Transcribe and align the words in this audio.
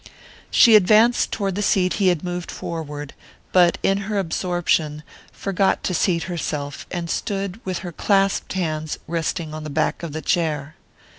She 0.49 0.75
advanced 0.75 1.31
toward 1.31 1.53
the 1.53 1.61
seat 1.61 1.93
he 2.01 2.07
had 2.07 2.23
moved 2.23 2.49
forward, 2.49 3.13
but 3.51 3.77
in 3.83 3.99
her 4.09 4.17
absorption 4.17 5.03
forgot 5.31 5.83
to 5.83 5.93
seat 5.93 6.23
herself, 6.23 6.87
and 6.89 7.07
stood 7.07 7.63
with 7.67 7.85
her 7.85 7.91
clasped 7.91 8.53
hands 8.53 8.97
resting 9.07 9.53
on 9.53 9.63
the 9.63 9.69
back 9.69 10.01
of 10.01 10.11
the 10.11 10.23
chair. 10.23 10.73